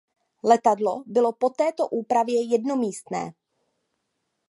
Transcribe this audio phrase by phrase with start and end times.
[0.43, 3.31] Letadlo bylo po této úpravě jednomístné.